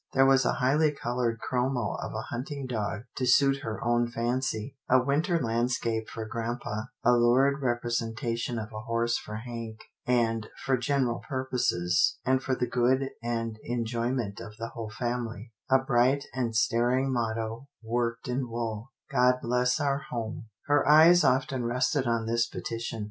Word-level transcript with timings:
There 0.13 0.25
was 0.25 0.45
a 0.45 0.53
highly 0.53 0.91
col 0.93 1.17
oured 1.19 1.37
chromo 1.37 1.93
of 2.01 2.11
a 2.15 2.23
hunting 2.31 2.65
dog 2.65 3.01
to 3.17 3.27
suit 3.27 3.57
her 3.61 3.79
own 3.85 4.07
fancy, 4.09 4.75
a 4.89 4.97
winter 4.99 5.39
landscape 5.39 6.09
for 6.09 6.25
grampa, 6.27 6.89
a 7.05 7.11
lurid 7.13 7.61
rep 7.61 7.83
resentation 7.83 8.57
of 8.57 8.69
a 8.73 8.79
horse 8.79 9.19
for 9.19 9.35
Hank, 9.35 9.77
and, 10.07 10.47
for 10.65 10.75
general 10.75 11.21
purposes, 11.29 12.17
and 12.25 12.41
for 12.41 12.55
the 12.55 12.65
good 12.65 13.11
and 13.21 13.59
enjoyment 13.63 14.39
of 14.39 14.57
the 14.57 14.69
whole 14.69 14.89
family, 14.89 15.53
a 15.69 15.77
bright 15.77 16.23
and 16.33 16.55
staring 16.55 17.13
motto 17.13 17.67
worked 17.83 18.27
in 18.27 18.49
wool 18.49 18.89
—"God 19.11 19.35
Bless 19.43 19.79
Our 19.79 19.99
Home." 20.09 20.47
Her 20.65 20.89
eyes 20.89 21.23
often 21.23 21.63
rested 21.63 22.07
on 22.07 22.25
this 22.25 22.47
petition. 22.47 22.99